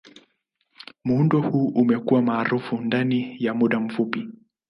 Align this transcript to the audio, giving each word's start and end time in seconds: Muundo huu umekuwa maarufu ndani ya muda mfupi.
Muundo 1.03 1.41
huu 1.41 1.67
umekuwa 1.67 2.21
maarufu 2.21 2.77
ndani 2.77 3.35
ya 3.39 3.53
muda 3.53 3.79
mfupi. 3.79 4.27